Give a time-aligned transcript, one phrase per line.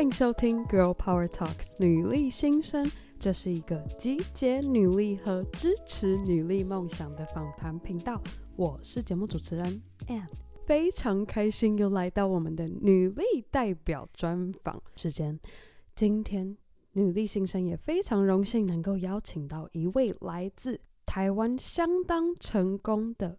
[0.00, 8.18] 欢迎收听《Girl Power Talks》女力新生，这是一个集结女力和支持女力梦想的访谈频道。
[8.56, 10.26] 我是节目主持人 Ann，
[10.64, 15.38] 非常开心又来到我们的女力代表专访时间。
[15.94, 16.56] 今天
[16.92, 23.38] 女力新生也非常荣幸能够邀请到一位来自台湾相当成功的。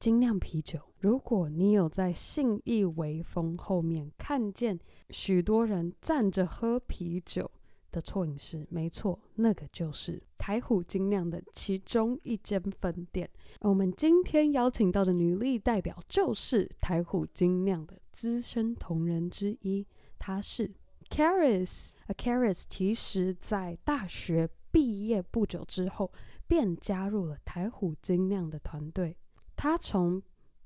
[0.00, 7.50] 精酿啤酒，如果你有在信义微风后面看见许多人站着喝啤酒
[7.92, 13.28] 的错饮室，没错，那个就是台虎精酿的其中一间分店。
[13.60, 19.86] 我们今天邀请到的女力代表就是台虎精酿的资深同仁之一，
[20.18, 20.72] 她是
[21.10, 21.90] Charis。
[22.06, 26.10] 而 Charis 其实在大学毕业不久之后，
[26.46, 29.14] 便加入了台虎精酿的团队。
[29.62, 30.22] 他从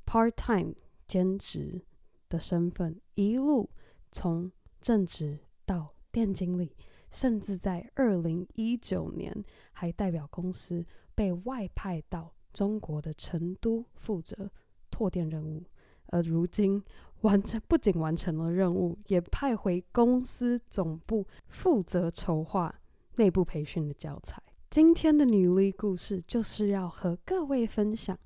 [0.07, 0.73] part time
[1.09, 1.83] 兼职
[2.29, 3.69] 的身份，一路
[4.13, 4.49] 从
[4.81, 6.77] 正职到店经理，
[7.11, 14.49] 甚至在二零一九年还代表公司被外派到中国的成都负责
[14.93, 15.65] 拓店任务，
[16.07, 16.81] 而如今
[17.23, 22.73] 完成不仅完成了任务，也派回公司总部负责筹划
[23.17, 24.41] 内部培训的教材。
[24.71, 28.17] 今天的女力故事就是要和各位分享。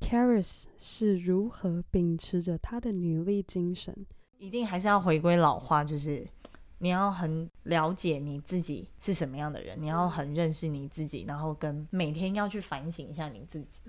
[0.00, 3.94] Charis 是如何秉持着她的女力精神？
[4.38, 6.26] 一定还是要回归老话，就是
[6.78, 13.82] 你要很了解你自己是什么样的人，你要很认识你自己，然后跟每天要去反省一下你自己。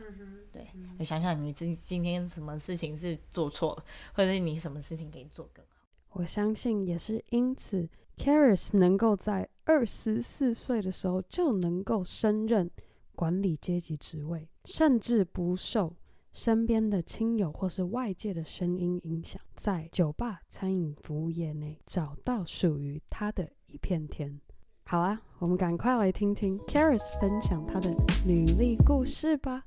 [0.52, 0.68] 对，
[1.00, 5.72] 你想想你自己今天什么事情是做错了，或者是你什么事情可以做更好。
[6.12, 7.88] 我相信也是因此
[8.18, 12.70] ，Charis 能够在二十四岁的时候就能够升任
[13.16, 15.94] 管理阶级职位，甚至不受。
[16.34, 24.40] 身边的亲友或是外界的声音影响，在酒吧、餐饮服务业内找到属于他的一片天。
[24.86, 27.94] 好啦，我们赶快来听听 Charis 分享他的
[28.26, 29.66] 女力故事吧。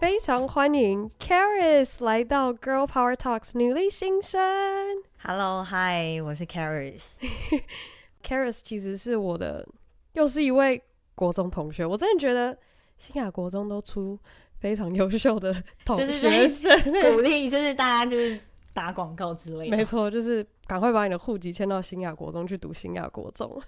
[0.00, 4.40] 非常欢迎 Charis 来到 Girl Power Talks 女力新生。
[5.22, 7.12] Hello，Hi，我是 Charis。
[8.24, 9.64] Charis 其实是我的，
[10.14, 10.82] 又是一位。
[11.18, 12.56] 国中同学，我真的觉得
[12.96, 14.16] 新雅国中都出
[14.60, 15.52] 非常优秀的
[15.84, 16.70] 同学生，
[17.10, 18.38] 鼓励就是大家就是
[18.72, 19.76] 打广告之类的。
[19.76, 23.60] 没错，就是赶快把你的户籍迁到新雅国中去读新雅国中，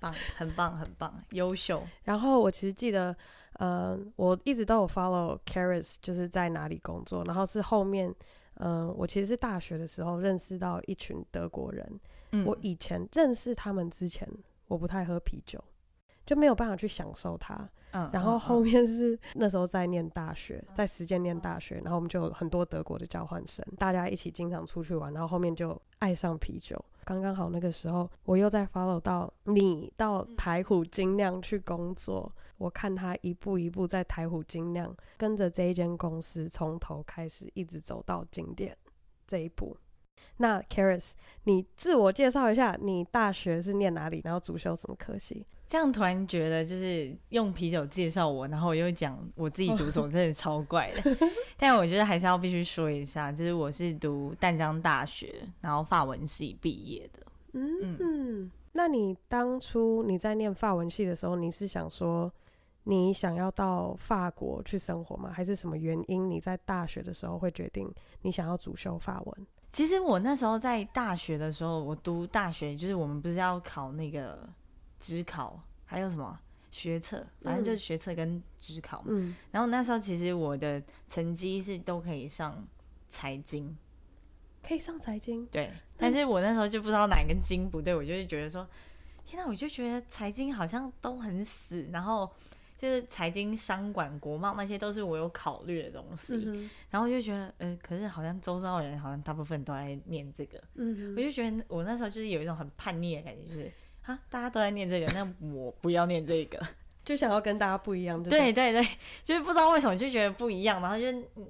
[0.00, 1.80] 棒，很棒，很棒，优秀。
[2.02, 3.16] 然后我其实记得，
[3.52, 7.22] 呃，我一直都有 follow Charis，就是在哪里工作。
[7.24, 8.12] 然后是后面，
[8.54, 12.00] 嗯、呃，我其实是大学的时候认识到一群德国人。
[12.32, 14.28] 嗯、我以前认识他们之前，
[14.66, 15.62] 我不太喝啤酒。
[16.28, 26.78] 就没有办法去享受它，嗯，然后后面是、嗯、那时候在念大学，在实践念大学，然后我们就有很多德国的交换生，大家一起经常出去玩，然后后面就爱上啤酒。
[27.06, 38.76] 刚刚好那个时候，我又在 follow 到你到台虎精酿去工作，我看他一步一步在台虎精酿跟着这一间公司从头开始一直走到经典
[39.26, 39.74] 这一步。
[40.36, 41.12] 那 Charis，
[41.44, 45.46] 你自我介绍一下，你大学是念哪里，然后主修什么科系？
[45.68, 51.16] 这样突然觉得就是用啤酒介绍我，然后我又讲我自己读什么，真的超怪的。
[51.58, 57.20] 但我觉得还是要必须说一下，就是我是读淡江大学，然后法文系毕业的。
[57.52, 62.32] 嗯嗯，那你当初你在念法文系的时候，你是想说
[62.84, 65.30] 你想要到法国去生活吗？
[65.30, 67.92] 还是什么原因你在大学的时候会决定
[68.22, 69.46] 你想要主修法文？
[69.70, 74.48] 其实我那时候在大学的时候，我读大学就是我们不是要考那个。
[75.00, 76.38] 指考还有什么
[76.70, 79.06] 学测，反正就是学测跟职考嘛。
[79.08, 79.34] 嗯。
[79.50, 82.66] 然后那时候其实我的成绩是都可以上
[83.08, 83.76] 财经，
[84.62, 85.46] 可以上财经。
[85.46, 85.72] 对。
[85.96, 88.68] 但是我那时候就不知道哪根筋不对，我就是觉得说，
[89.24, 91.88] 天哪，我就觉得财经好像都很死。
[91.90, 92.30] 然后
[92.76, 96.34] 就是财经、商管、国贸那些都是我有考虑的东西。
[96.46, 96.70] 嗯。
[96.90, 100.62] 然后我就觉得，呃，可是好像周遭人好像大部分都在念这个。
[100.74, 101.14] 嗯。
[101.16, 103.72] 我就觉得我那时候就是有一种很叛逆的感觉，就是。
[104.08, 104.18] 啊！
[104.30, 106.58] 大家都在念这个，那我不要念这个，
[107.04, 108.82] 就想要跟大家不一样，对对对，
[109.22, 111.06] 就是不知道为什么就觉得不一样，然后就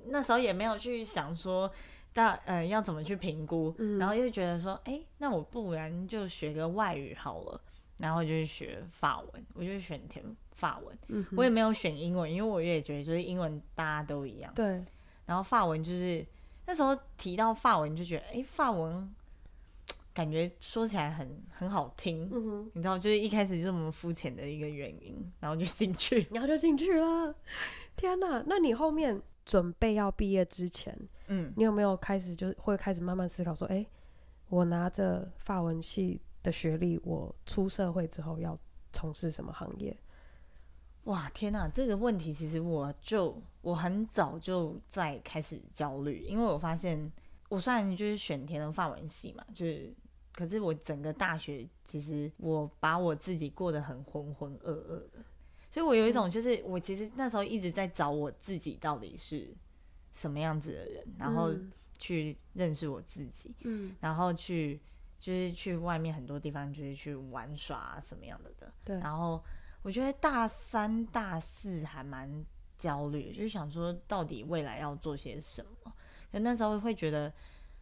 [0.06, 1.70] 那时候也没有去想说
[2.12, 7.60] 大呃要怎么去评估，嗯，然后又觉得说，哎，那我不然就学个外语好了，
[7.98, 10.24] 然后就学法文，我就选填
[10.56, 14.84] 法文，嗯，我也没有选英文，因为我也觉得就是英文大家都一样，对，
[15.26, 16.26] 然后法文就是
[16.66, 19.14] 那时候提到法文就觉得，哎，法文。
[20.18, 27.32] 感觉说起来很很好听，嗯哼，你知道，就是一开始就这么肤浅的一个原因，然后就进去， 然后就进去了。
[27.94, 28.42] 天哪！
[28.48, 30.92] 那你后面准备要毕业之前，
[31.28, 33.86] 嗯，你有没有开始就会开始慢慢思考说，哎、欸，
[34.48, 38.58] 我拿着法文系的学历，我出社会之后要
[38.92, 39.96] 从事什么行业？
[41.04, 41.68] 哇，天哪！
[41.68, 47.08] 这个问题其实我就我很早就在开始焦虑，因为我发现
[47.50, 49.94] 我虽然就是选填了法文系嘛，就是，
[50.38, 55.24] 可是我整个大学其实我把我自己过得很浑浑噩噩的，
[55.70, 59.52] 所以我有一种就是我其实那时候一直在找我自己到底是
[60.12, 61.52] 什么样子的人，然后
[61.98, 64.80] 去认识我自己，嗯，然后去
[65.18, 69.42] 就是去外面很多地方就是去玩耍啊什么样的的，对，然后。
[69.82, 72.44] 我觉得大三、大四还蛮
[72.76, 75.92] 焦虑，就是想说到底未来要做些什么。
[76.32, 77.28] 可那时候会觉得，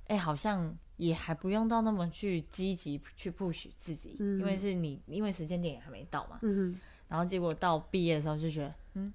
[0.06, 6.38] 哎、欸，好像也还不用到那么去积极去 push 自己，嗯、因为是你，因为时间点也还没到嘛。
[6.42, 6.78] 嗯。
[7.08, 9.12] 然后结果到毕业的时候就觉得，嗯，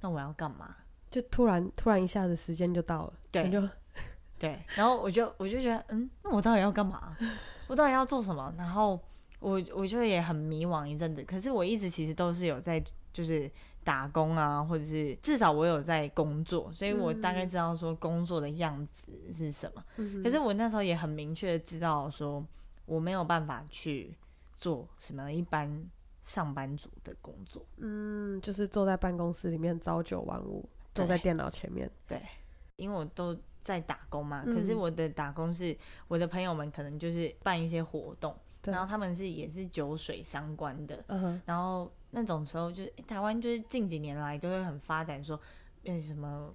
[0.00, 0.76] 那我要干嘛？
[1.10, 3.68] 就突然突然一下子时间就到了，对，就
[4.38, 4.62] 对。
[4.74, 7.16] 然后我就我就觉得，嗯，那我到底要干嘛？
[7.66, 8.54] 我到底要做什么？
[8.56, 9.00] 然后。
[9.40, 12.82] 我我就也很迷惘一阵子，可是我一直其实都是有在
[13.12, 13.48] 就是
[13.88, 19.82] 打工啊，或者是至少我有在工作，所以我大概知道说工作的样子是什么。
[19.96, 22.46] 嗯、可是我那时候也很明确的知道说
[22.84, 24.14] 我没有办法去
[24.54, 25.82] 做什么一般
[26.22, 27.64] 上班族的工作。
[27.78, 31.90] 嗯，就是坐在办公室里面朝九晚五，坐在电脑前面。
[32.06, 32.20] 对，
[32.76, 35.74] 因为我都在打工嘛，可是我的打工是
[36.08, 38.36] 我的朋友们可能就是办一些活动。
[38.64, 41.40] 然后他们是也是酒水相关的，uh-huh.
[41.46, 45.38] 然后那种时候就是台湾就是近几年来都会很发展说，
[45.84, 46.52] 呃什么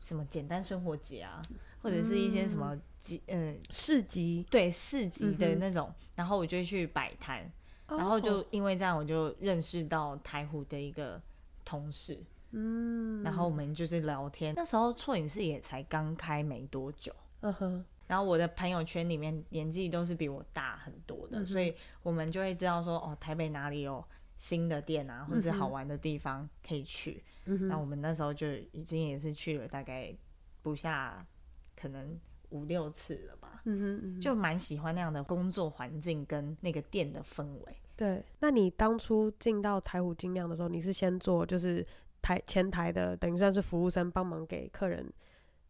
[0.00, 1.40] 什么简单生活节啊，
[1.82, 7.50] 或者是一些什么集呃市集，对市集的那种，嗯、然后我就去摆摊
[7.86, 7.98] ，oh.
[7.98, 11.20] 然后就因为这样我就认识到台湖的一个
[11.64, 17.84] 同事，嗯，然后我们就是聊天，那时候错影视也才刚开没多久，嗯哼。
[18.06, 21.74] 然后我的朋友圈里面年纪都是比我大很多的，嗯，所以
[22.04, 24.04] 我们就会知道说，哦，台北哪里有
[24.36, 27.22] 新的店啊，或者是好玩的地方可以去。
[27.46, 30.14] 嗯，那我们那时候就已经也是去了大概
[30.62, 31.26] 不下
[31.74, 32.18] 可能
[32.50, 33.62] 五六次了吧。
[33.64, 37.76] 嗯嗯，就蛮喜欢那样的工作环境跟那个店的氛围。
[37.96, 41.86] 对，那你当初进到台虎精酿的时候，你是先做就是
[42.20, 45.12] 台前台的，等于算是服务生，帮忙给客人。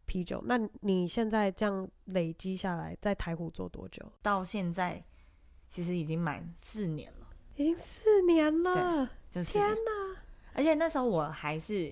[0.05, 4.09] 啤酒，那你现在这样累积下来，在台虎做多久？
[4.21, 5.03] 到现在
[5.67, 7.26] 其实已经满四年了，
[7.57, 10.17] 已经四年了，就是天哪！
[10.53, 11.91] 而且那时候我还是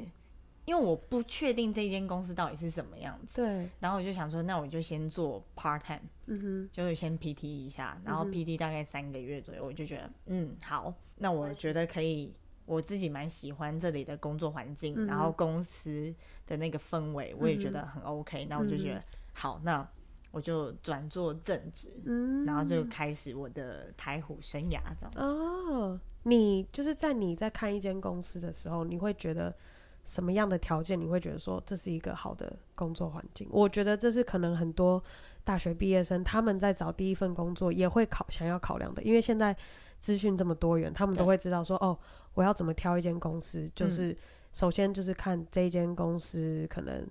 [0.65, 3.69] 因为我不确定这间公司到底是什么样子，对。
[3.79, 12.33] 然后我就想说，那我就先做 part time，嗯哼，就先 PT 一下，然后 PT 大概三个月左右，我就觉得嗯好，那我觉得可以。
[12.68, 16.11] 我自己蛮喜欢这里的工作环境，嗯，然后公司
[16.47, 18.47] 的那个氛围，我也觉得很 OK，嗯。
[18.50, 19.03] 那我就觉得
[19.33, 19.88] 好，那
[20.35, 25.11] 我就转做正职，嗯，然后就开始我的台虎生涯这样。
[25.15, 29.55] 哦，你就是在你在看一间公司的时候，你会觉得
[30.03, 30.99] 什么样的条件？
[30.99, 33.47] 你会觉得说这是一个好的工作环境？
[33.49, 35.01] 我觉得这是可能很多
[35.45, 39.55] 大学毕业生他们在找第一份工作也会考想要考量的，因为现在
[39.99, 41.97] 资讯这么多元，他们都会知道说哦。
[42.35, 43.71] 我要怎么挑一间公司？
[43.73, 44.13] 就是
[44.51, 47.07] 首先就是看这间公司可能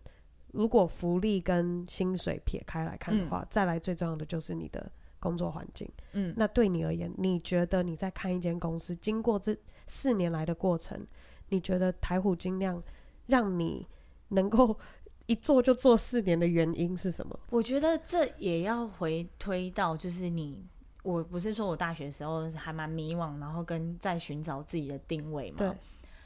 [0.54, 5.88] 如果福利跟薪水撇开来看的话，嗯，再来最重要的就是你的工作环境。
[6.12, 9.56] 嗯，那对你而言，你觉得你在看一间公司，经过这
[9.86, 11.06] 四年来的过程，
[11.48, 12.82] 你觉得台虎精酿
[13.26, 13.86] 让你
[14.28, 14.78] 能够
[15.26, 17.38] 一做就做四年的原因是什么？
[17.50, 20.64] 我觉得这也要回推到就是你。
[21.02, 25.58] 我不是说我大学的时候还蛮迷惘，然后跟在寻找自己的定位嘛。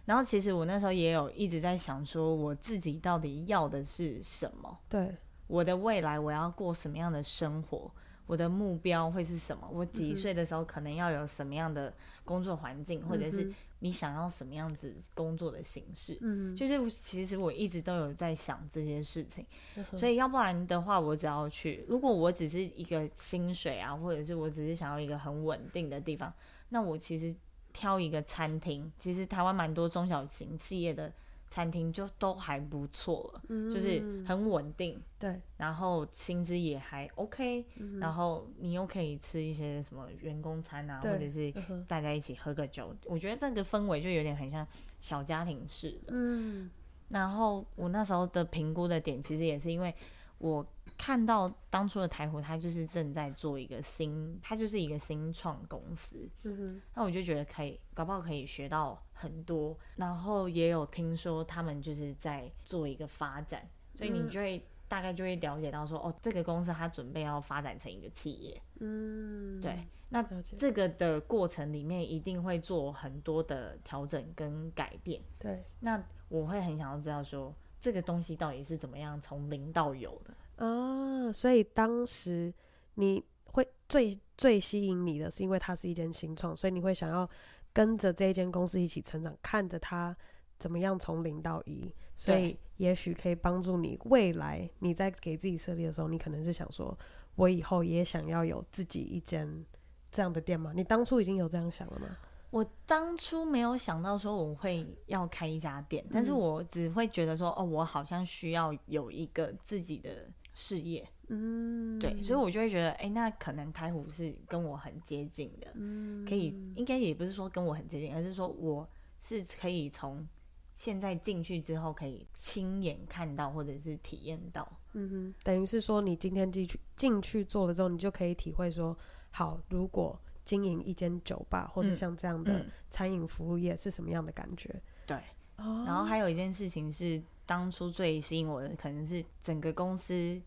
[0.09, 0.15] 对。
[0.15, 4.79] 然后其实我那时候也有一直在想说，我自己到底要的是什么？
[4.89, 5.15] 对。
[5.47, 7.91] 我的未来我要过什么样的生活？
[8.27, 9.67] 我的目标会是什么？
[9.73, 11.93] 我几岁的时候可能要有什么样的
[12.25, 13.51] 工作环境，嗯，或者是？
[13.81, 16.19] 你想要什么样子工作的形式？
[16.21, 19.47] 嗯，就是其实我一直都有在想这些事情，
[19.77, 26.35] 嗯，所以要不然的话，我只要去，如果我只是一个薪水啊，或者是我只是想要一个很稳定的地方，
[26.71, 27.33] 那我其实
[27.73, 31.13] 挑一个餐厅，其实台湾蛮多中小型企业的。
[31.51, 41.51] 餐厅就都还不错了，嗯，就是很稳定，对，然后薪资也还 OK，嗯，然后你又可以吃一些什么员工餐啊，或者是
[41.87, 44.65] 大家一起喝个酒，嗯，我觉得这个氛围就有点很像
[45.01, 46.09] 小家庭式的。
[46.09, 46.71] 嗯，
[47.09, 49.95] 然后我那时候的评估的点，其实也是因为。
[50.41, 50.65] 我
[50.97, 56.29] 看到当初的台湖，他就是正在做一个新，他就是一个新创公司。
[56.45, 59.77] 嗯哼，那我就觉得可以，搞不好可以学到很多。
[59.97, 70.23] 然后也有听说他们就是在做一个发展，所以你就会大概就会了解到说，哦，这个公司它准备要发展成一个企业，嗯，对，那
[70.57, 82.53] 这个的过程里面一定会做很多的调整跟改变，对，那我会很想要知道说，这个东西到底是怎么样从零到有的啊，所以当时
[82.95, 87.29] 你会最最吸引你的是因为它是一间新创，所以你会想要
[87.73, 90.17] 跟着这一间公司一起成长，看着它
[90.59, 91.93] 怎么样从零到一。
[92.17, 96.99] 所以也许可以帮助你未来你在给自己设立的时候，你可能是想说，
[97.37, 99.65] 我以后也想要有自己一间
[100.11, 100.73] 这样的店吗？
[100.75, 102.09] 你当初已经有这样想了吗？
[102.51, 118.89] 我当初没有想到说我会要开一家店，但是我只会觉得说，哦，我好像需要有一个自己的事业，嗯，对，所以我就会觉得，哎，那可能台虎是跟我很接近的，嗯，可以，应该也不是说跟我很接近，而是说我
[119.21, 120.27] 是可以从。
[120.75, 128.97] 现在进去之后，可以亲眼看到或者是体验到，嗯哼，等于是说，你今天进去进去做了之后，你就可以体会说，
[129.33, 130.17] 好，如果
[130.49, 134.71] 经营一间酒吧，或是像这样的餐饮服务业是什么样的感觉？
[134.73, 135.17] 嗯、对，
[135.57, 140.41] 哦、然后还有一件事情是，当初最吸引我的，可能是整个公司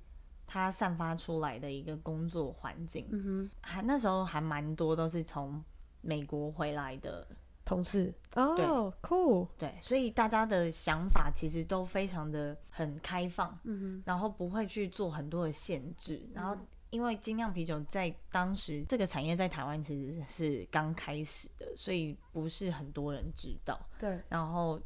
[0.48, 5.63] 它散发出来的一个工作环境，嗯哼，还那时候还蛮多都是从
[6.01, 7.27] 美国回来的。
[7.63, 8.13] 同事。
[8.34, 8.65] 哦，对。
[9.01, 16.58] 酷，对，所以大家的想法其实都非常的很开放，嗯哼，然后不会去做很多的限制，然后
[16.91, 24.79] 因为精酿啤酒在当时这个产业在台湾其实是刚开始的，所以不是很多人知道，对，然后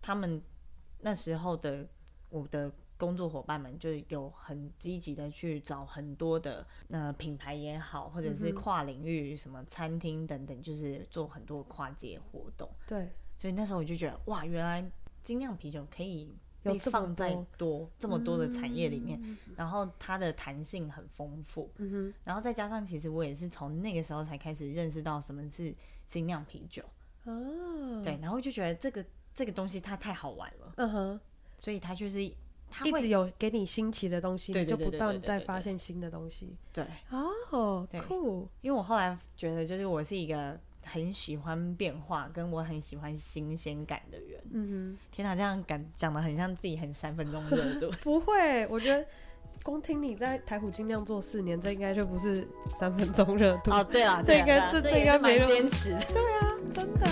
[0.00, 0.40] 他们
[1.00, 1.84] 那时候的
[2.28, 2.72] 我的。
[2.98, 12.68] 工作伙伴们就有很积极的去找很多的呃品牌也好，或者是跨领域什么餐厅等等，就是做很多跨界活动。
[12.88, 14.84] 对，所以那时候我就觉得哇，原来
[15.22, 21.70] 精酿啤酒可以被放在多这么多的产业里面，嗯、然后它的弹性很丰富。
[21.76, 25.74] 嗯哼，然后再加上其实我也是从那个时候才开始认识到什么是
[26.06, 26.82] 精酿啤酒。
[27.24, 30.72] 哦，对，然后就觉得这个这个东西它太好玩了。
[30.76, 31.20] 嗯哼，
[31.58, 32.32] 所以它就是。
[32.84, 36.54] 一直有给你新奇的东西，你就不断在发现新的东西。
[36.70, 38.46] 对，哦，酷！
[38.60, 44.40] 因为我后来觉得，就是我是一个很喜欢变化，跟我很喜欢新鲜感的人。
[44.50, 47.90] 嗯哼，天哪，这样感讲的很像自己很三分钟热度。
[48.02, 49.04] 不会，我觉得
[49.62, 53.70] 光听你在台虎精酿做四年，这应该就不是三分钟热度。
[53.70, 55.90] 哦，对啊， 这应该这这应该没坚持。
[56.12, 57.08] 对啊，真的。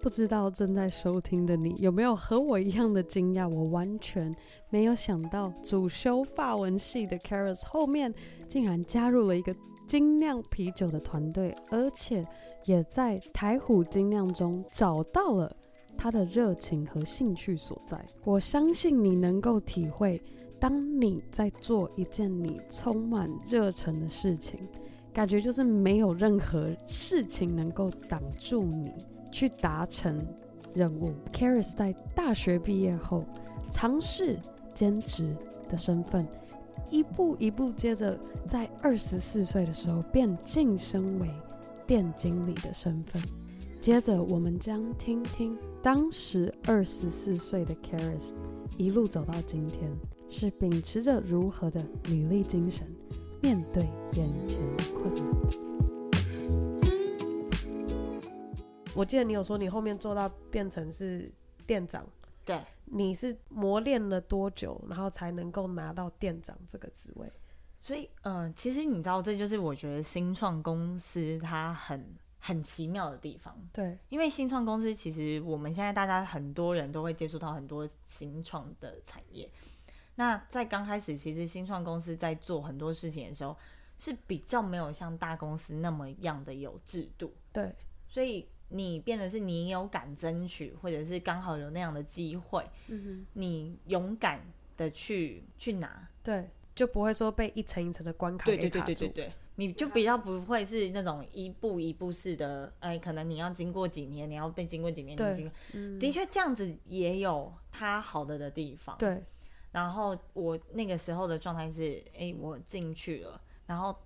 [0.00, 3.46] 不知道正在收听的你有没有和我一样的惊讶？
[3.46, 4.34] 我完全
[4.70, 8.14] 没有想到，主修法文系的 Charis 后面
[8.46, 9.54] 竟然加入了一个
[9.88, 12.24] 精酿啤酒的团队，而且
[12.64, 15.50] 也在台虎精酿中找到了
[15.96, 18.06] 他的热情和兴趣所在。
[18.22, 20.22] 我相信你能够体会，
[20.60, 24.60] 当你在做一件你充满热忱的事情，
[25.12, 28.92] 感觉就是没有任何事情能够挡住你。
[29.30, 30.26] 去达成
[30.72, 31.12] 任务。
[31.34, 33.26] Caris 在大学毕业后，
[33.70, 34.38] 尝试
[34.72, 35.36] 兼职
[35.68, 36.26] 的身份，
[36.90, 41.30] 一步一步，接着在二十四岁的时候便晋升为
[41.86, 43.22] 店经理的身份。
[43.80, 48.32] 接着，我们将听听当时二十四岁的 Caris
[48.76, 49.90] 一路走到今天，
[50.28, 52.86] 是秉持着如何的履历精神，
[53.40, 55.24] 面对眼前的困难。
[58.94, 61.30] 我记得你有说你后面做到变成是
[61.64, 62.04] 店长，
[62.48, 67.30] 对，你是磨练了多久，然后才能够拿到店长这个职位？
[67.78, 73.54] 所以，嗯、呃，其实你知道，这就是我觉得新创公司它很很奇妙的地方。
[73.70, 79.46] 对，因为新创公司其实我们现在大家很多人都会接触到很多新创的产业。
[80.14, 83.54] 那在刚开始，其实新创公司在做很多事情的时候，
[83.98, 87.34] 是比较没有像大公司那么样的有制度。
[87.52, 87.74] 对，
[88.08, 88.48] 所以。
[88.70, 94.40] 你变得是你有敢争取，或者是刚好有那样的机会，嗯哼，你勇敢
[94.76, 109.22] 的去去拿，对，就不会说被一层一层的关卡对对对对对对，你就比较不会是那种一步一步式的，哎，可能你要经过几年，你要被经过几年，对，经过，嗯，的确这样子也有它好的的地方，对。
[109.72, 113.96] 然后我那个时候的状态是，哎，我进去了，然后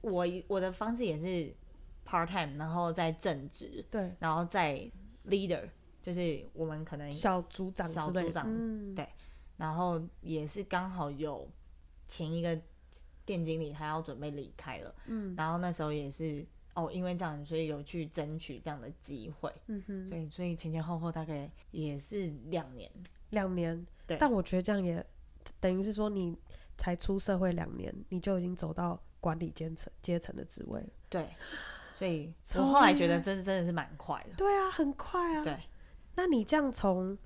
[0.00, 1.54] 我我的方式也是。
[2.04, 4.90] Part time，然后再正职，对，然后再
[5.26, 5.68] leader，
[6.00, 9.08] 就是我们可能小组长、小组长，嗯、对，
[9.56, 11.48] 然后也是刚好有
[12.08, 12.58] 前一个
[13.24, 16.44] 店经理他要准备离开了，嗯，然后那时候也是
[16.74, 19.52] 哦，因为这样，所以有去争取这样的机会。
[19.66, 22.90] 嗯哼，对，所以前前后后大概也是两年。
[23.30, 24.16] 两年，对。
[24.18, 25.04] 但我觉得这样也
[25.60, 26.36] 等于是说，你
[26.76, 30.82] 才出社会两年，你就已经走到管理阶层阶层的职位。
[31.08, 31.28] 对。
[32.42, 34.34] 所以我后来觉得真的真的是蛮快的。
[34.36, 35.42] 对啊，很快啊。
[35.42, 35.58] 对。
[36.14, 37.16] 那你这样从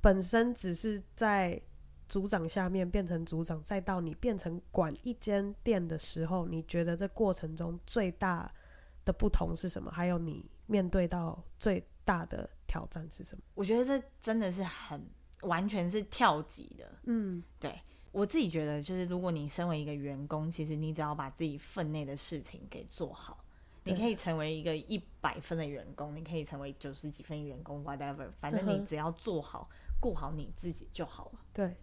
[0.00, 1.60] 本身只是在
[2.08, 8.52] 组长下面变成组长，再到你变成管一间店的时候，你觉得这过程中最大
[9.04, 9.90] 的不同是什么？
[9.90, 13.42] 还有你面对到最大的挑战是什么？
[13.54, 15.06] 我觉得这真的是很
[15.42, 16.90] 完全是跳级的。
[17.04, 17.80] 嗯，对，
[18.12, 23.43] 我自己觉得，就是如果你身为一个员工，其实你只要把自己分内的事情给做好，
[23.84, 29.68] 你可以成为一个一百分的员工，你可以成为九十几分的员工，whatever，反正你只要做好，
[30.00, 31.40] 顾好你自己就好了。
[31.52, 31.76] 对。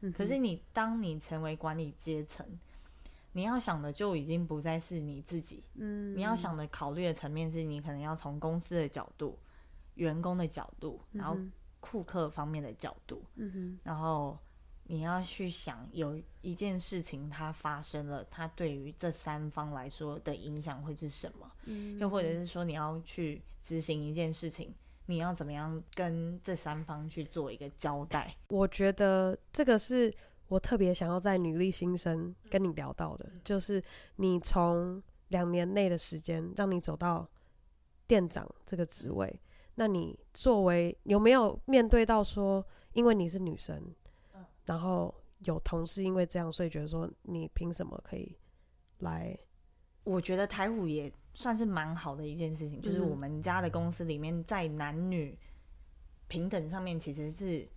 [0.00, 0.12] 嗯。
[0.12, 2.46] 可是你当你成为管理阶层。
[3.32, 9.38] 你要想的就已经不再是你自己，嗯，你要想的考虑的层面是你可能要从公司的角度、
[9.94, 11.38] 员工的角度，然后
[11.78, 14.36] 顾客方面的角度，嗯哼，然后
[14.90, 21.50] 你要去想有一件事情它发生了，它对于这三方来说的影响会是什么？
[21.66, 24.74] 嗯，又或者是说你要去执行一件事情，
[25.06, 28.34] 你要怎么样跟这三方去做一个交代？
[28.48, 30.12] 我觉得这个是。
[30.48, 33.80] 我特别想要在女力新生跟你聊到的，就是
[34.16, 37.24] 你从两年内的时间让你走到
[38.08, 39.40] 店长这个职位，
[39.76, 43.80] 那你作为有没有面对到说，因为你是女生，
[44.70, 48.36] 然后有同事因为这样，所以觉得说你凭什么可以
[48.98, 49.36] 来？
[50.04, 55.36] 我觉得台虎也算是蛮好的一件事情，就是我们家的公司里面在男女
[56.28, 57.68] 平等上面其实是。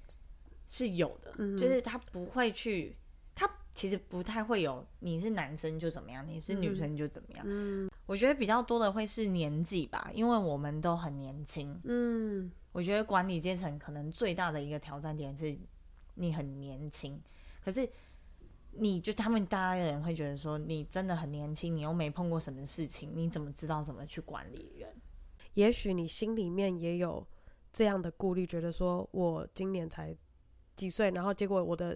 [0.65, 2.95] 是有的，嗯，就是他不会去，
[3.35, 7.43] 他其实不太会有，你是男生就怎么样，你是女生就怎么样。
[7.45, 11.79] 嗯，我觉得比较多的会是年纪吧，因为我们都很年轻。
[11.83, 15.55] 嗯，我觉得管理阶层可能最大的一个挑战点是，
[16.15, 17.21] 你很年轻，
[17.63, 17.89] 可是
[18.71, 24.89] 你就他们大家的人会觉得说，你真的很年轻，你又没碰过什么事情，你怎么知道怎么去管理人？
[25.53, 27.25] 也许你心里面也有
[27.71, 30.15] 这样的顾虑，觉得说我今年才。
[30.75, 31.11] 几岁？
[31.11, 31.95] 然后结果我的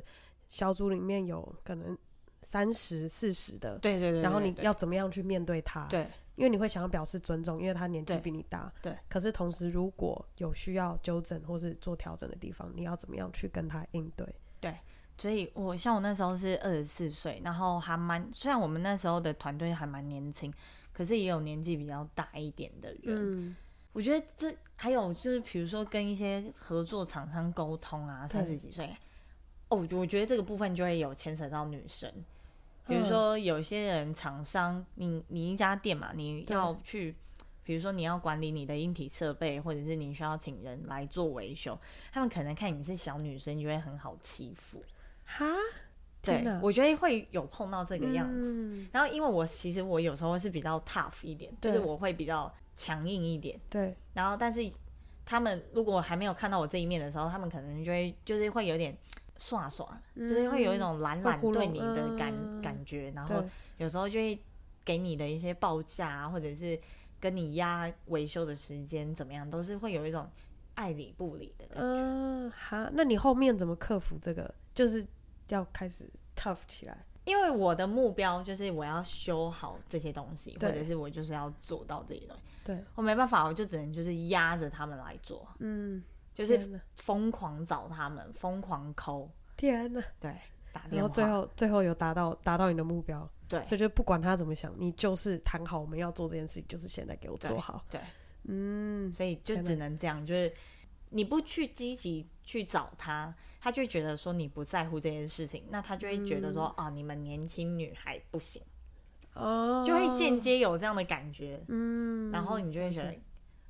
[0.50, 1.98] 小组里面有可能
[2.44, 5.88] 三十四十的，对对对，然后你要怎么样去面对他？
[5.88, 8.72] 对，因为你会想要表示尊重，因为他年纪比你大。
[8.82, 8.96] 对。
[9.10, 14.26] 可是同时，如果有需要纠正或是做调整的地方，你要怎么样去跟他应对？
[14.62, 14.78] 对。
[15.18, 20.54] 所以我像我那时候是二十四岁，然后还蛮虽然我们那时候的团队还蛮年轻，
[20.94, 23.02] 可是也有年纪比较大一点的人。
[23.04, 23.56] 嗯。
[23.94, 28.96] 我觉得这还有就是，比如说跟一些合作厂商沟通啊，三十几岁，
[29.70, 32.14] 哦，我觉得这个部分就会有牵扯到女生。
[32.88, 37.16] 比如说有些人厂商，你你一家店嘛，你要去，
[37.64, 41.80] 比如说你要管理你的硬体设备，或者是你需要请人来做维修，
[42.12, 44.84] 他们可能看你是小女生，就会很好欺负。
[45.26, 45.46] 哈？
[46.22, 48.54] 对，我觉得会有碰到这个样子。
[48.54, 48.88] 嗯。
[48.92, 52.52] 然后因为我其实我有时候是比较 tough 一点，就是我会比较。
[52.80, 53.98] 强硬一点，对。
[54.14, 54.72] 然后，但是
[55.26, 58.96] 他们如果还没有看到我这一面的时候，他们可能就会就是会有点
[59.38, 63.12] 耍耍，嗯、就是会有一种懒懒对你的感、嗯、感觉。
[63.12, 63.44] 然后
[63.78, 64.40] 有时候就会
[64.84, 66.80] 给你的一些报价啊，或者是
[67.20, 70.30] 跟你压维修的时间怎么样，都是会有一种
[70.76, 71.84] 爱理不理的感觉。
[71.84, 74.54] 嗯，好，那你后面怎么克服这个？
[74.74, 75.06] 就是
[75.50, 77.06] 要开始 tough 起来。
[77.26, 82.44] 因为我的目标就是我要修好这些东西，或者是我就是要做到这些东西。
[82.64, 85.46] 对，我没办法，我就只能就是压着他们来做。
[85.60, 86.02] 嗯，
[86.46, 89.30] 就是疯狂找他们，疯狂抠。
[89.56, 90.02] 天哪！
[90.20, 90.36] 对，
[90.72, 90.98] 打电话。
[90.98, 93.28] 然后最后最后有达到达到你的目标。
[93.48, 97.84] 对，所以就不管他怎么想，你就是谈好我们要做这件事情，就是现在给我做好。
[97.90, 98.04] 对，对
[98.44, 100.54] 嗯，所以就只能这样，就是
[101.10, 103.34] 你不去积极去找他。
[103.60, 108.62] 他就会觉得说你不在乎这件事情，那他就会觉得说、嗯、啊，你们年轻女孩不行，
[109.34, 113.16] 哦，就会间接有这样的感觉，嗯，然后你就会觉得，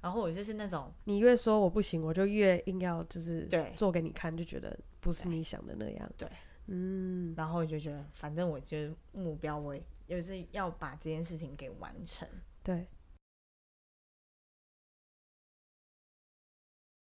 [0.01, 3.73] 然后我就是那种，你越说我不行，我就越硬要就是对。
[3.75, 6.29] 做给你看，就觉得不是你想的那样，对，
[6.67, 12.27] 嗯，然后我就觉得，反正我觉得目标我也就是要把这件事情给完成，
[12.63, 12.87] 对，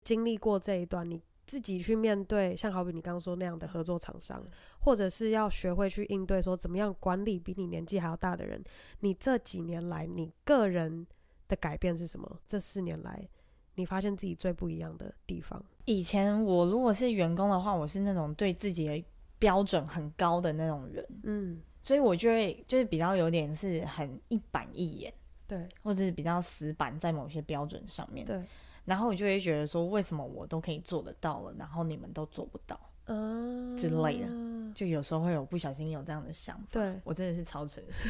[0.02, 1.22] 经历过这一段你。
[1.46, 4.44] 自己去面对，像好比你刚刚说那样的合作厂商，
[4.80, 8.60] 或者是要学会去应对，说怎么样管理比你年纪还要大的人。
[8.98, 11.06] 你这几年来，你个人
[11.48, 12.40] 的改变是什么？
[12.46, 13.28] 这四年来，
[13.74, 15.62] 你发现自己最不一样的地方？
[15.84, 19.04] 以前我如果是员工的话，我是那种对自己的
[19.38, 25.12] 标准很高的那种人，嗯，所以我就会就是比较有点是很一板一眼，
[25.46, 28.42] 对，或者是比较死板在某些标准上面，对，
[28.84, 34.26] 然后我就会觉得说，为什么我都可以做得到了，然后你们都做不到，嗯，之类的，
[34.74, 38.08] 就有时候会有不小心有这样的想法，对，我真的是超诚实，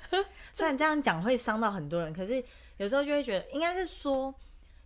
[0.52, 2.44] 虽然这样讲会伤到很多人，可是
[2.78, 4.34] 有时候就会觉得，应该是说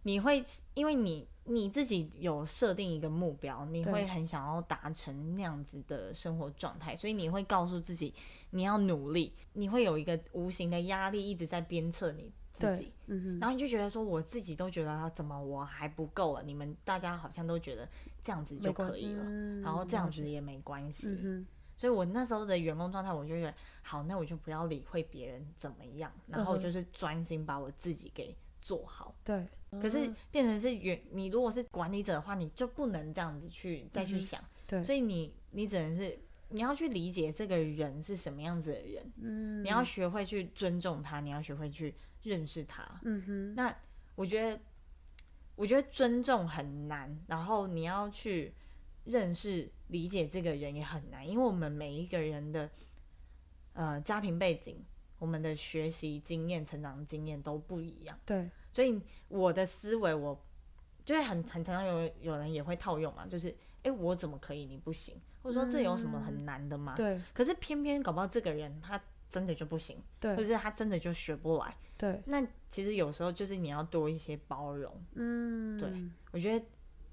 [0.02, 1.26] 你会因为你。
[1.44, 8.14] 你自己有设定一个目标，你会很想要达成那样子的生活状态，所以你会告诉自己
[8.50, 17.88] 你要努力，你会有一个无形的压力一直在鞭策你自己，嗯，然后你就觉得说，我自己都觉得怎么我还不够了，你们大家好像都觉得
[18.22, 21.44] 这样子就可以了，嗯、然后这样子也没关系，嗯，
[21.76, 29.46] 所以我那时候的员工状态，我就觉得好，那我就不要理会别人怎么样，然后就是专心把我自己给做好，对。
[29.80, 36.18] 可是变成是员你如果是管理者的话，你就不能这样子去再去想，嗯、对，所以你你只能是
[36.50, 43.54] 你要去理解这个人是什么样子的人，嗯，你要学会去尊重他，你要学会去认识他，嗯哼。
[43.54, 43.74] 那
[44.14, 44.60] 我觉得，
[45.56, 48.52] 我觉得尊重很难，然后你要去
[49.04, 52.68] 认识理解这个人也很难，因为我们每一个人的
[53.74, 54.84] 呃家庭背景、
[55.18, 58.50] 我们的学习经验、成长经验都不一样，对。
[58.72, 60.36] 所以我的思维，我
[61.04, 65.14] 就是很很常常有有人也会套用嘛，就是哎、欸，我怎么可以，你不行？
[65.42, 66.94] 或者说这有什么很难的吗？
[66.96, 67.20] 对。
[67.34, 72.22] 可是偏偏搞不好这个人他真的就不行，对，或者是他真的就学不来，对。
[72.26, 75.92] 那其实有时候就是你要多一些包容，嗯，对。
[76.30, 76.64] 我觉得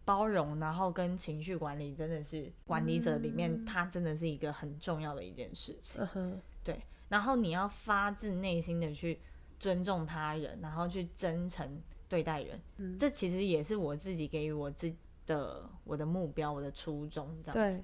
[0.10, 6.82] 包容，然后跟情绪管理真的是管理者里面，它真的是一个很重要的一件事情，嗯、对。
[7.10, 9.20] 然后你要发自内心的去。
[9.60, 14.96] 尊重他人，然后去真诚对待人，嗯，这其实也是我自己给予我自己
[15.28, 17.84] 的我的目标，我的初衷，这样子。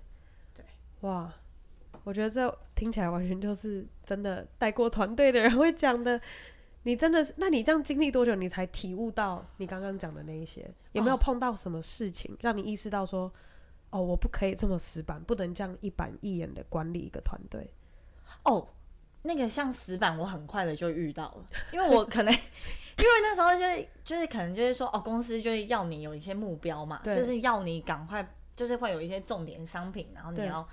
[0.53, 0.65] 对，对，
[1.01, 1.29] 哇，
[2.05, 6.21] 我觉得这听起来完全就是真的带过团队的人会讲的。
[6.85, 10.69] 你真的是，那你这样经历多久，你才体悟到你刚刚讲的那一些？
[10.93, 13.31] 有没有碰到什么事情让你意识到说，
[13.89, 17.69] 哦，我不可以这么死板，不能这样一板一眼的管理一个团队？
[18.43, 18.69] 哦。
[19.27, 30.63] 那个像死板，我很快的就遇到了，因为我可能， 因为那时候就是就是可能就是说哦，公司就是要你有一些目标嘛，就是要你赶快，就是会有一些重点商品，然后你要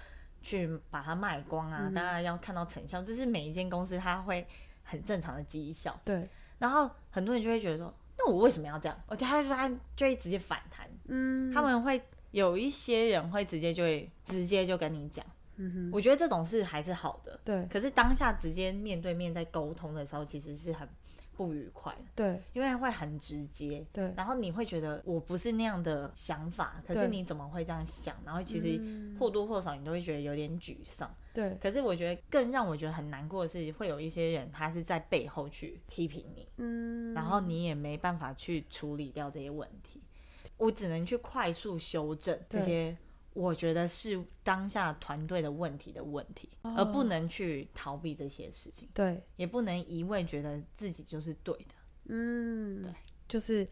[0.42, 4.46] 去把它卖光啊，当然要看到成效，这是每一间公司它会
[4.82, 5.98] 很正常的绩效。
[6.04, 8.98] 对，然后很多人就会觉得说，那我为什么要这样？
[9.06, 15.24] 我觉得他说他就会直接反弹，嗯，他们会有一些人会直接就会直接就跟你讲。
[15.56, 17.66] 嗯哼、我觉得这种事还是好的，对。
[17.70, 20.88] 可是当下直接面对面在沟通的时候，其实是很
[21.46, 22.40] 不愉快，对。
[22.52, 24.12] 因为会很直接，对。
[24.16, 28.14] 然后你会觉得我不是那样的想法，可是你怎么会这样想？
[28.24, 28.80] 然后其实
[29.18, 31.56] 或多或少你都会觉得有点沮丧，对。
[31.60, 37.12] 可是我觉得更让我觉得很难过的是，会有一些人他是在背后去批评你，嗯。
[37.14, 40.02] 然后你也没办法去处理掉这些问题，
[40.56, 42.96] 我只能去快速修正这些。
[43.34, 48.88] 我觉得是当下团队的问题的问题，哦，而不能去逃避这些事情。
[48.94, 51.74] 对，也不能一味觉得自己就是对的。
[52.06, 52.92] 嗯，对，
[53.28, 53.68] 就是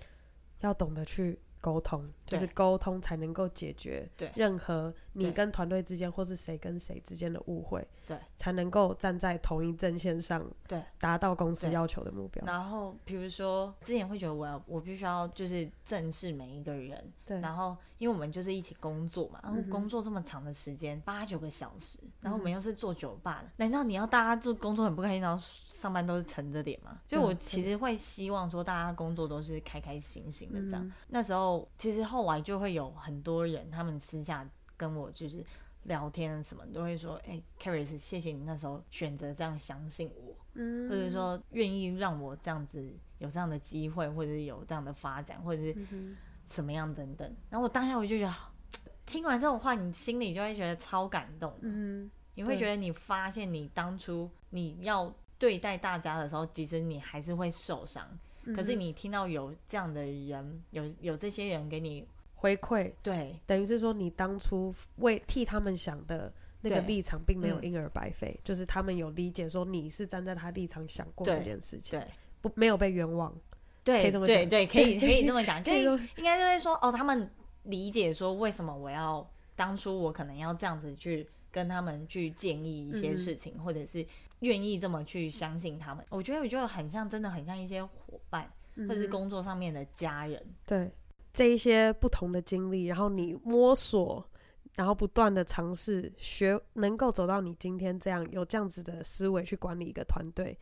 [0.60, 1.38] 要懂得去。
[1.62, 12.44] 沟通就是沟通才能够解决任何你跟团队之间或是谁跟谁之间的误会，对，才能够站在同一阵线上，对，达到公司要求的目标。
[12.46, 25.42] 然后比如说之前会觉得我要我必须要就是正视每一个人，对，然后因为我们就是一起工作嘛，然后工作这么长的时间八九个小时，然后我们又是做酒吧的，难道你要大家做工作很不开心，然后？
[25.80, 30.84] 上班都是沉着脸嘛，就我其实会希望说大家工作都是开开心心的这样。
[30.84, 35.44] 嗯、那时候其实后来就会有很多人，他们私下跟我就是
[35.84, 45.76] 聊天什么，都会说：“哎、欸，Charis，谢谢你那时候选择这样相信我，嗯、或者说愿意让我这样子有这样的机会，或者是有这样的发展，或者是
[46.44, 48.34] 怎么样等等。”然后我当下我就觉得，
[49.06, 51.52] 听完这种话，你心里就会觉得超感动。
[51.62, 55.12] 嗯，你会觉得你发现你当初你要。
[55.40, 58.06] 对待大家的时候，其实你还是会受伤。
[58.44, 72.08] 嗯、可是你听到有这样的人，有有这些人给你回馈，对，等于是说你当初为替他们想的那个立场，并没有因而白费，嗯，就是他们有理解说你是站在他立场想过这件事情，对，
[72.40, 73.34] 不没有被冤枉，
[73.84, 75.80] 对，可以这么讲，对对，可以可以这么讲， 就是
[76.16, 77.30] 应该就是说哦，他们
[77.64, 84.06] 理解说为什么我要当初我可能要这样子去跟他们去建议一些事情，嗯、或者是。
[84.40, 90.40] 愿意这么去相信他们，我觉得我就很像，真的很像一些伙伴，或者是工作上面的家人。
[90.40, 90.94] 嗯、对，
[91.32, 94.26] 这一些不同的经历，然后你摸索，
[94.74, 100.58] 然后不断的尝试学，能够走到你今天这样有这样子的思维去管理一个团队，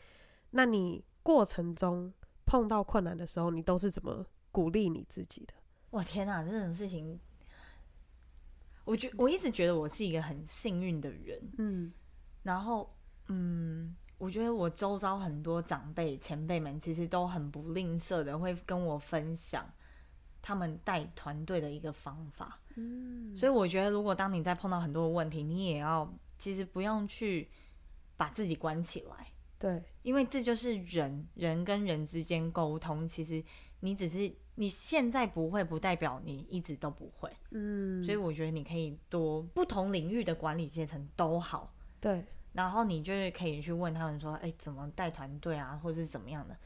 [0.50, 2.12] 那你过程中
[2.44, 5.54] 碰到困难的时候，你都是怎么鼓励你自己的？
[5.90, 7.18] 我天哪，这种事情，
[8.84, 11.92] 我觉我一直觉得我是一个很幸运的人，嗯，
[12.42, 12.94] 然后
[13.28, 19.66] 嗯，我觉得我周遭很多长辈前辈们其实都很不吝啬的会跟我分享
[20.42, 27.48] 他们带团队的一个方法，嗯，所以我觉得如果当你在碰到很多的问题，你也要其实不用去
[28.16, 29.26] 把自己关起来，
[29.58, 33.42] 对，因为这就是人人跟人之间沟通，其实
[33.80, 34.32] 你只是。
[34.60, 37.30] 你现在不会，不代表你一直都不会。
[37.50, 41.72] 嗯，所以我觉得你可以多不同领域的管理阶层都好。
[42.00, 46.56] 对，然后你就是可以去问他们说，哎，怎么带团队啊，或者是怎么样的，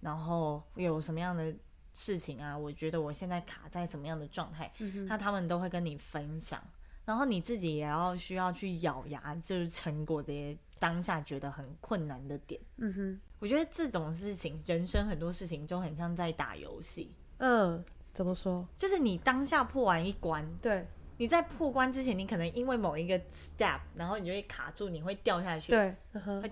[0.00, 1.54] 然后有什么样的
[1.92, 2.56] 事情啊？
[2.56, 6.62] 我觉得我现在卡在什么样的状态，嗯他们都会跟你分享。
[7.04, 12.58] 然后你自己也要需要去咬牙，就是成果这些当下觉得很困难的点。
[12.78, 17.12] 嗯哼，我觉得这种事情，人生很多事情就很像在打游戏。
[17.36, 18.66] 嗯，怎么说？
[18.74, 20.86] 就是你当下破完一关，对，
[21.16, 25.70] 你在破关之前，你可能因为某一个 step，然后你就会卡住，你会掉下去。
[25.70, 25.94] 对，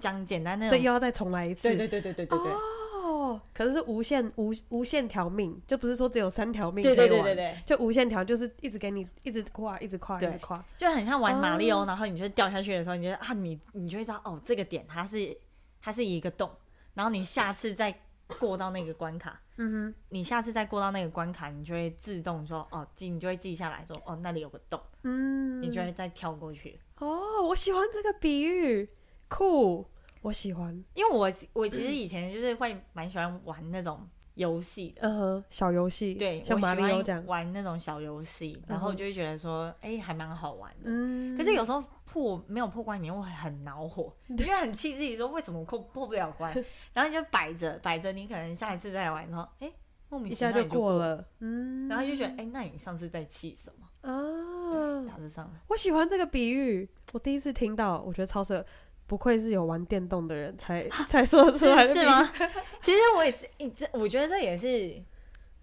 [0.00, 1.68] 讲简单那种，所以又要再重来一次。
[1.68, 2.52] 对对对对对对对。
[3.02, 6.82] 哦，可是是无限无无限条命，就不是说只有三条命。
[6.82, 15.36] 对对对对对，就无限条，就是一直给你一直跨，一直跨，一直跨，就很像玩马里奥，然后你就掉下去的时候，你就啊，你你就会知道哦，这个点它是
[15.80, 16.50] 它是一个洞，
[16.94, 17.92] 然后你下次再。
[18.38, 26.78] 过到那个关卡，嗯哼，你下次再过到那个关卡，你就会自动说哦记，你就会记下来说哦，那里有个洞，嗯，你就会再跳过去。
[26.98, 28.88] 哦，我喜欢这个比喻，
[29.28, 29.86] 酷，
[30.22, 34.08] 我喜欢，因为我我其实以前就是会蛮喜欢玩那种。
[34.34, 37.22] 游戏，嗯哼，小游戏，对，像马里奥这样。
[37.26, 40.84] 玩那种小游戏，然后就会觉得说，哎、欸，还蛮好玩的。
[40.84, 46.52] 嗯，可是有时候破没有破关，你又会很恼火， 你就很气自己，说为什么我破破不了关？
[46.92, 49.74] 然后你就摆着摆着，你可能下一次再来玩，说，哎、欸，
[50.08, 53.86] 莫名其妙就过，一下就过了，嗯，然后就觉得，哎、欸，那你上次在气什么？
[54.02, 58.66] 啊，大致上，我喜欢这个比喻，我第一次听到，我觉得超适合。
[59.04, 62.32] 不愧是有玩电动的人才才说出来的，是吗？
[62.80, 65.02] 其实我也一直，我觉得这也是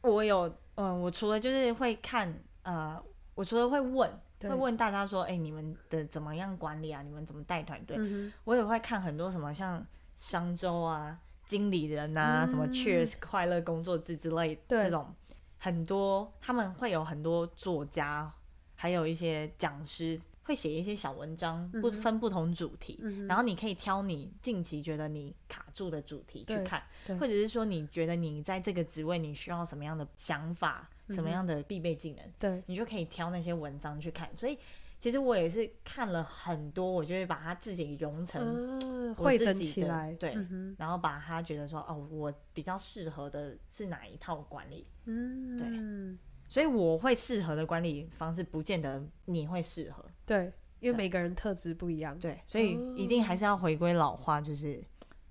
[0.02, 2.32] 我有，嗯、呃，我除了就是会看，
[2.62, 3.02] 呃，
[3.34, 7.02] 我除了会问，会问大家说，哎、欸，你们的怎么样管理啊？
[7.02, 7.98] 你们怎么带团队？
[8.00, 15.14] 嗯、我也会看很多什么像商周啊、经理人啊、嗯、什么 Cheers 快乐工作制之类这种，
[15.58, 18.32] 很多他们会有很多作家，
[18.76, 20.20] 还有一些讲师。
[20.46, 26.82] 会写一些小文章，不分不同主题，嗯、然后你可以挑你近期觉得你卡住的主题去看，
[27.20, 34.30] 或者是说你觉得你在这个职位你需要什么样的想法，嗯、什么样的必备技能，对，你就可以挑那些文章去看。
[34.36, 34.58] 所以
[35.00, 46.18] 其实我也是看了很多，我就会把它自己融成汇整起来，对，嗯、然后把它觉得说哦，我比较适合的是哪一套管理，嗯，对。
[46.52, 50.04] 所以我会适合的管理方式，不见得你会适合。
[50.26, 52.18] 对，因为每个人特质不一样。
[52.18, 54.84] 对，所以一定还是要回归老话，就是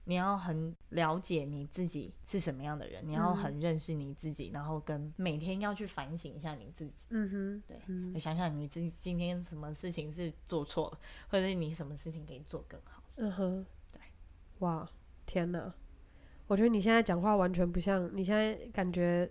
[0.09, 6.95] 你要很了解你自己是什么样的人，嗯、你要很认识你自己，然后跟每天要去反省一下你自己。
[7.11, 13.03] 嗯哼，对，嗯、想想你自己今天什么事情是做错了，或者是你什么事情可以做更好。
[13.17, 14.01] 嗯哼，对，
[14.61, 14.89] 哇，
[15.27, 15.71] 天哪！
[16.47, 19.31] 我觉得你现在讲话完全不像，你现在感觉。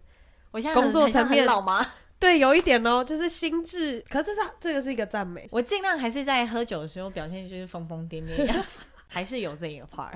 [0.51, 1.83] 我现在工作层面老吗？
[2.19, 3.99] 对，有一点哦，就是心智。
[4.09, 5.47] 可是这是这个是一个赞美。
[5.51, 10.15] 我尽量还是在喝酒的时候表现就是疯疯癫癫的样子， 还是有这一个 part。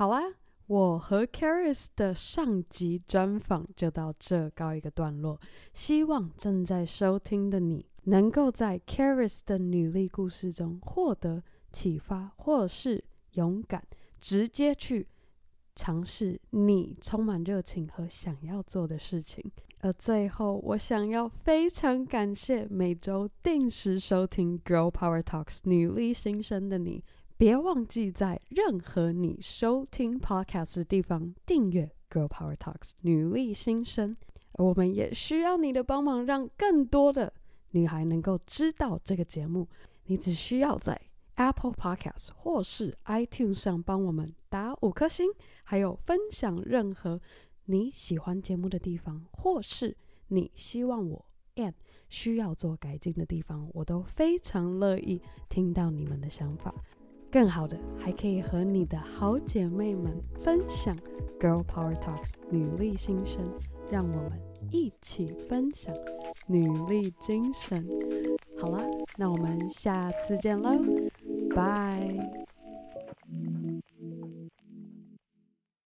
[0.00, 0.22] 好啊，
[0.66, 5.38] 我和 Caris 的上集专访就到这告一个段落。
[5.74, 13.84] 希望正在收听的你能够在 Caris 的女力故事中获得启发，或是勇敢
[14.18, 15.06] 直接去。
[15.76, 19.52] 尝试你充满热情和想要做的事情。
[19.80, 27.04] 而最后，我想要非常感谢每周定时收听《Girl Power Talks》女力新生的你。
[27.40, 34.14] 别忘记在任何你收听 Podcast 的地方订阅《Girl Power Talks》女力新生。
[34.52, 37.32] 而我们也需要你的帮忙，让更多的
[37.70, 39.66] 女孩能够知道这个节目。
[40.04, 41.00] 你只需要在
[41.36, 45.30] Apple Podcast 或是 iTunes 上帮我们打五颗星。
[45.64, 47.18] 还有分享任何
[47.64, 49.96] 你喜欢节目的地方，或是
[50.28, 51.24] 你希望我
[51.54, 51.72] and
[52.10, 56.74] 需要做改进的地方，我都非常乐意听到你们的想法。
[57.30, 60.12] 更好的，还可以和你的好姐妹们
[60.42, 60.96] 分享
[61.38, 63.44] Girl Power Talks 女力新生，
[63.88, 64.32] 让我们
[64.72, 65.94] 一起分享
[66.46, 67.86] 女力精神。
[68.58, 68.82] 好了，
[69.16, 70.72] 那我们下次见喽，
[71.54, 72.08] 拜。